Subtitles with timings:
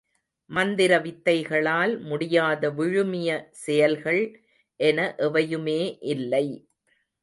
[0.49, 3.29] மந்திர வித்தைகளால் முடியாத விழுமிய
[3.63, 4.23] செயல்கள்
[4.79, 5.81] என எவையுமே
[6.09, 6.45] இல்லை.